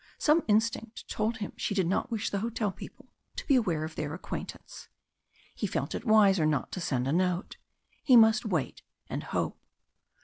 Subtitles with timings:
[0.17, 3.93] Some instinct told him she did not wish the hotel people to be aware of
[3.93, 4.89] their acquaintance.
[5.53, 7.57] He felt it wiser not to send a note.
[8.01, 9.59] He must wait and hope.